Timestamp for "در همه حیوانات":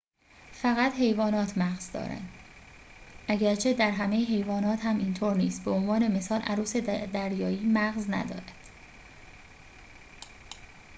3.73-4.79